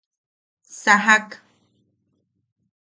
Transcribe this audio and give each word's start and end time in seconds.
Sajak. 0.81 1.27